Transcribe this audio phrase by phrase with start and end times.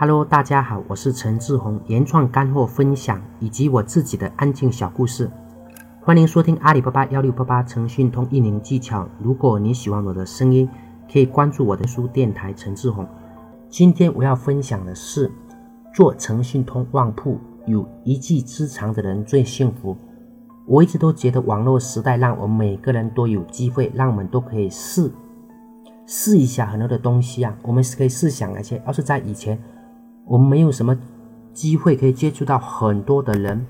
[0.00, 5.28] Hello，大家好，我是陈志宏，原创干货分享以及我自己的安静小故事，
[6.00, 9.08] 欢迎收听阿里巴巴幺六八八诚信通运营技巧。
[9.18, 10.68] 如果你喜欢我的声音，
[11.12, 13.04] 可以关注我的书电台陈志宏。
[13.68, 15.28] 今天我要分享的是，
[15.92, 17.36] 做诚信通旺铺
[17.66, 19.96] 有一技之长的人最幸福。
[20.64, 25.10] 我一直都觉得网络时代让我们每个人都有机会，让我们都可以试
[26.06, 27.52] 试一下很多的东西啊。
[27.62, 29.60] 我们是可以试想一些，要是在以前。
[30.28, 30.96] 我们没有什么
[31.54, 33.66] 机会可以接触到很多的人，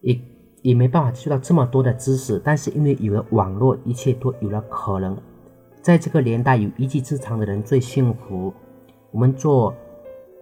[0.00, 0.18] 也
[0.62, 2.40] 也没办法接触到这么多的知识。
[2.42, 5.16] 但是因为有了网络，一切都有了可能。
[5.82, 8.52] 在这个年代，有一技之长的人最幸福。
[9.10, 9.74] 我们做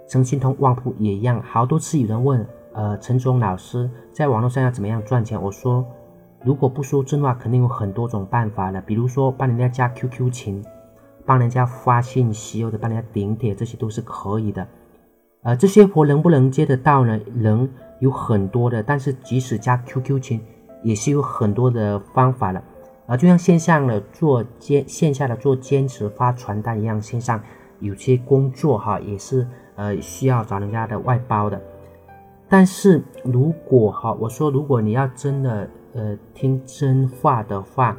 [0.08, 5.42] 诚信通旺铺也一样，好多次有人问，呃，陈忠老师在网络上要怎么样赚钱？
[5.42, 5.84] 我说，
[6.44, 8.80] 如果不说真话，肯定有很多种办法的。
[8.82, 10.64] 比如说帮人家加 QQ 群，
[11.26, 14.64] 帮人家发信息或者帮人家顶帖，这些都是可以的。
[15.42, 17.18] 呃，这些活能不能接得到呢？
[17.34, 17.68] 能
[18.00, 20.40] 有很多的，但是即使加 QQ 群，
[20.82, 22.62] 也是有很多的方法的。
[23.06, 27.42] 啊，就像线上的做兼线下的做兼职发传单一样，线上
[27.80, 31.60] 有些工作哈也是呃需要找人家的外包的。
[32.48, 37.96] 但是如果哈，我说如果你要真的呃听真话的话，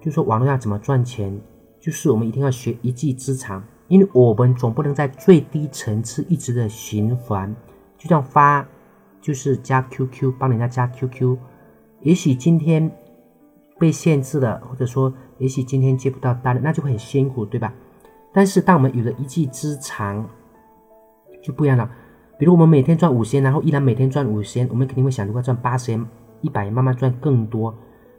[0.00, 1.40] 就说网络上怎么赚钱，
[1.78, 3.62] 就是我们一定要学一技之长。
[3.88, 7.54] 因为我们总不能在最低层次一直的循环，
[7.96, 8.66] 就像发，
[9.20, 11.36] 就是加 QQ 帮人家加 QQ，
[12.00, 12.90] 也许今天
[13.78, 17.72] 被限制了，或者说也许今天接不到单，那就很辛苦，对吧？
[18.32, 20.28] 但是当我们有了一技之长，
[21.40, 21.88] 就不一样了。
[22.38, 26.04] 比如我们每天赚五千，然后依然每天赚五千，我们肯定会想如果赚八千、
[26.40, 27.72] 一百，慢慢赚更多。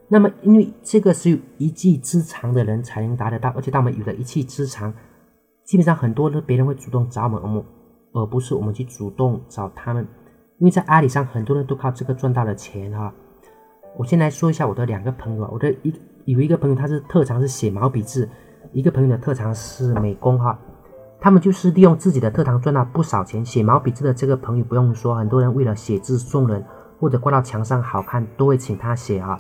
[0.08, 4.94] 那么因为这个是有一技之长的人才能达得到，而且当我们有了一技之长。
[5.68, 7.62] 基本上很多的别人会主动找我们，
[8.14, 10.08] 而不是我们去主动找他们，
[10.60, 13.14] 因为在阿里上很多人都靠这个赚到了钱哈。
[13.98, 15.94] 我先来说一下我的两个朋友，我的一
[16.24, 18.30] 有一个朋友他是特长是写毛笔字，
[18.72, 20.58] 一个朋友的特长是美工哈。
[21.20, 23.44] 他们就是利用自己的特长赚到不少钱。
[23.46, 26.64] 写毛笔字的这个朋友不用说，很多人为了写字送人
[26.98, 29.38] 或者挂到墙上好看，都会请他写哈。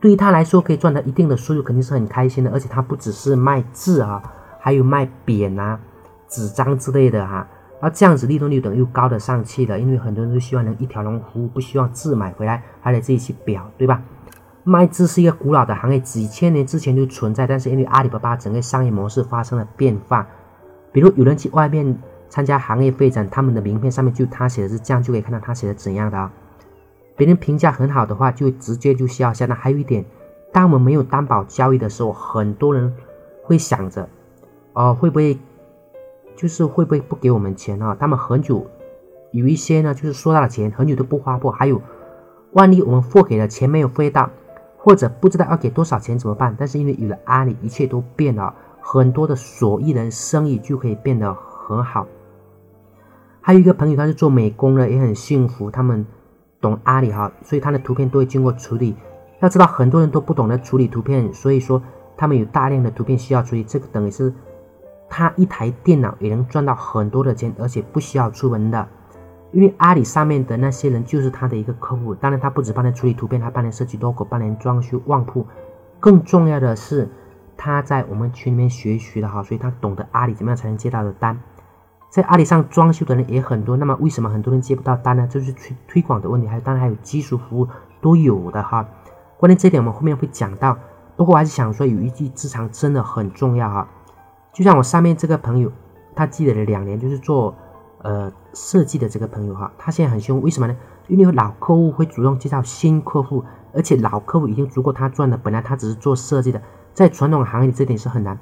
[0.00, 2.50] 对于他来说，可以赚到一定的收入，肯定是很开心的。
[2.50, 4.22] 而且他不只是卖字啊。
[4.58, 5.80] 还有卖匾啊、
[6.28, 7.46] 纸张之类的哈，
[7.80, 14.02] 那这样子利润率等又高的上去了，因为很多人都希望能一条龙服务，不希望字买回来还得自己去裱，对吧？
[14.64, 20.26] 卖字是一个古老的行业，几千年之前就存在，但是因为阿里巴巴整个商业模式发生了变化，
[20.92, 21.98] 比如有人去外面
[22.28, 26.30] 参加行业会展，他们的名片上面就他写的是这样，就可以看到他写的怎样的啊。
[27.16, 29.46] 别人评价很好的话，就直接就笑笑。
[29.46, 30.04] 那还有一点，
[30.52, 32.92] 当我们没有担保交易的时候，很多人
[33.44, 34.06] 会想着。
[34.78, 35.36] 哦，会不会
[36.36, 37.96] 就是会不会不给我们钱啊？
[37.98, 38.64] 他们很久
[39.32, 41.50] 有一些呢，就是说到了钱，很久都不发货。
[41.50, 41.82] 还有，
[42.52, 44.30] 万一我们货给了，钱没有飞到，
[44.76, 46.54] 或者不知道要给多少钱怎么办？
[46.56, 52.06] 但是因为有了阿里，一切都变了，很多的所艺人生意就可以变得很好。
[53.40, 55.72] 还有一个朋友，他是做美工的，也很幸福。
[55.72, 56.06] 他们
[56.60, 58.94] 懂阿里哈，所以他的图片都会经过处理。
[59.40, 61.82] 要知道，很多人都不懂得处理图片，所以说
[62.16, 64.32] 他们有大量的图片需要处理，这个等于是。
[65.08, 68.86] 他一台电脑也能赚到很多的钱，而且不需要出门的，
[69.52, 72.14] 因为阿里上面的那些人就是他的一个客户。
[72.14, 75.46] 当然，他不止帮他处理图片，他帮人设计 logo，帮人装修旺铺。
[75.98, 77.08] 更重要的是，
[77.56, 81.40] 他在我们群里面学习的哈，所以他懂得阿里怎么样才能接到的单。
[82.10, 85.26] 在阿里上装修的人也很多，那么为什么很多人接不到单呢？
[85.26, 87.68] 就是推推广的问题，还有当然还有技术服务
[88.00, 88.86] 都有的哈。
[89.38, 90.76] 关键这点我们后面会讲到。
[91.16, 93.88] 不过我还是想说，有一技之长真的很重要哈。
[94.58, 95.70] 就像我上面这个朋友，
[96.16, 97.54] 他积累了两年，就是做
[98.02, 100.76] 呃设计的这个朋友哈，他现在很凶，为什么呢？
[101.06, 105.38] 因为老客户会主动介绍新客户，而且老客户已经足够他赚了。
[105.40, 106.60] 本来他只是做设计的，
[106.92, 108.36] 在传统行业里这点是很难，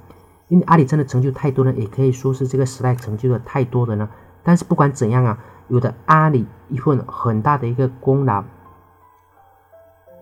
[0.48, 4.08] 因为阿里真的成就太多了，也可以说是这个时代成就了太多的呢。
[4.42, 5.38] 但是不管怎样啊，
[5.68, 8.42] 有的阿里一份很大的一个功劳。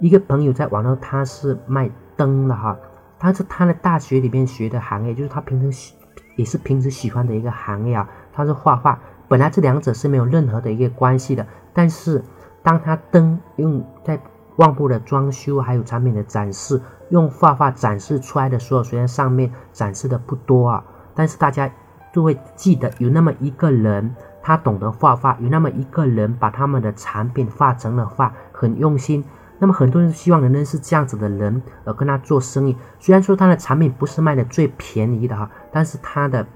[0.01, 2.77] 一个朋友在网络他是卖灯的哈。
[3.25, 5.95] 他是他在大学里面学的行业，就是他平时喜
[6.37, 8.07] 也是平时喜欢的一个行业啊。
[8.35, 11.47] 他是画画，本来这两者是没有任何的一个关系的。
[11.73, 12.23] 但是
[12.63, 14.21] 当他灯用在
[14.57, 20.85] 旺铺的装修还有产品的展示，用画画展示出来的时候，虽然上面展示的不多啊，
[21.15, 21.73] 但是大家
[22.13, 29.25] 都会记得有那么一个人，他懂得画画，有那么一个人把他们的产品画成了画，很用心。
[29.65, 32.77] 那么很多人希望能认识这样子的人，而跟他做生意。
[33.01, 36.47] 虽然说他的产品不是卖的最便宜的哈，但是他的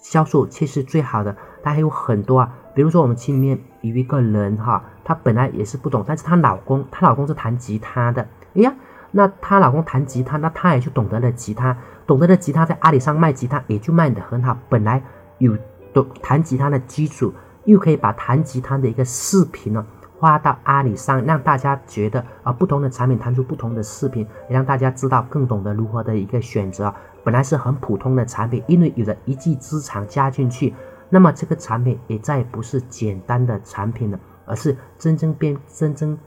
[0.00, 1.36] 销售却是最好的。
[1.60, 8.22] 他还有很多啊，比如说我们群里面有一个人哈，她本来也是不懂，但是她老公，她老公是弹吉他的，
[8.54, 8.72] 哎呀，
[9.10, 11.76] 那她老公弹吉他，那她也就懂得了吉他，
[12.06, 14.56] 懂得了吉他，在阿里上卖吉他也就卖的很好。
[14.68, 15.02] 本来
[15.38, 15.58] 有
[15.92, 17.34] 懂弹吉他的基础，
[17.64, 19.84] 又可以把弹吉他的一个视频呢。
[20.24, 26.90] 发到阿里上，让大家觉得啊，不同的产品弹出不同的视频，也让大家知道更懂得如何的一个选择。
[27.22, 30.72] 本来是很普通的产品，因为有了一技之长加进去，
[31.10, 36.18] 那么这个产品也再也不是简单的产品了，而是真正变真真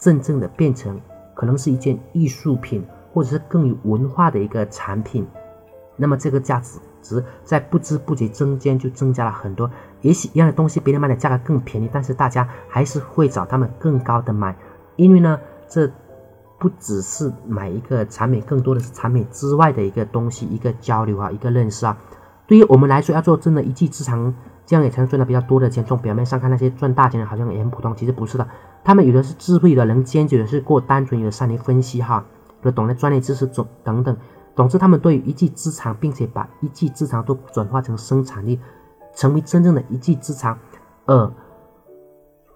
[0.00, 1.00] 正正的变成
[1.32, 2.84] 可能是一件艺术品，
[3.14, 5.24] 或者是更有文化的一个产品。
[5.94, 6.80] 那么这个价值。
[7.02, 14.56] 值在不知不觉中间就增加了很多，也许一样的东西别人卖的价格更便宜，但是大家还是会找他们更高的买，
[14.96, 15.90] 因为呢，这
[16.58, 21.96] 不只是买一个产品，更多的是产品之外的一个东西，一个交流啊，一个认识啊。
[22.46, 24.34] 对于我们来说，要做真的一技之长，
[24.66, 25.84] 这样也才能赚到比较多的钱。
[25.84, 28.48] 从表面上看，那些赚大钱的好像也很普通，其实不是的，
[28.82, 32.24] 他们有的是智慧的，能坚决的是过单纯，有的善于分析哈，
[32.62, 34.16] 有的懂得专业知识总等等。
[34.58, 38.58] 总之，他们对于一技之长，并且把一技之长都转化成生产力，
[39.14, 40.58] 成为真正的一技之长。
[41.06, 41.32] 二，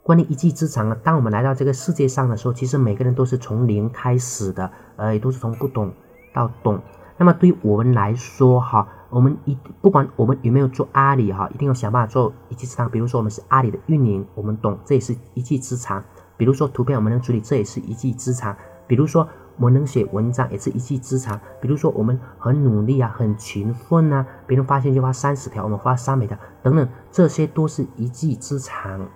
[0.03, 5.93] 关于一技之长啊，当我们来到这个世界上的时候，其实每个人都是从零开始的，呃，也都是从不懂
[6.35, 6.81] 到懂。
[7.19, 12.91] 那么对于我们来说，哈，我们一不管我们有没有做阿里哈，一定要想办法做一技之长。
[12.91, 16.03] 比如说我们是阿里的运营，我们懂，这也是一技之长。
[16.37, 18.57] 比如说图片我们能处理，这也是一技之长。
[18.89, 19.29] 比如说。
[19.57, 29.09] 我们能写文章也是一技之长，比如说我们很努力啊，很勤奋啊，别人发现就发三十条，我们发三百条等等，这些都是一技之长。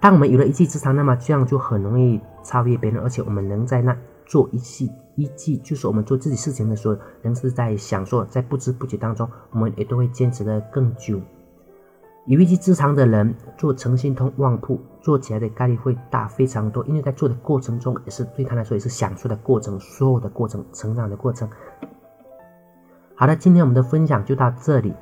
[0.00, 3.96] 当我们有了一技之长，那么这样就很容易超越别人，而且我们能在那
[4.26, 11.20] 做一技一技，就是我们做自己事情的时候，能是在享受，在不知不觉当中，我们也都会坚持的更久。
[12.26, 14.78] 有一技之长的人做诚信通旺铺，
[15.08, 21.48] 做起来的概率会大非常多，因为在做的过程中也是对他来说也是享受的过程，所有的过程，成长的过程。
[23.14, 24.92] 好的，今天我们的分享就到这里，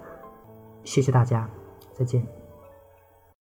[0.84, 1.50] 谢谢大家，
[1.92, 2.24] 再见。